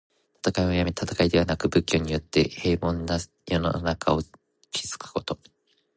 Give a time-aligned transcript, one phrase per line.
[0.43, 4.23] 戦いをやめ、戦いではなく、文教によって平穏な世の中を
[4.71, 5.39] 築くこと。